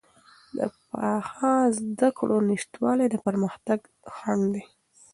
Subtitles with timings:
[0.57, 0.59] د
[0.89, 3.79] پاخه زده کړو نشتوالی د پرمختګ
[4.15, 4.63] خنډ دی.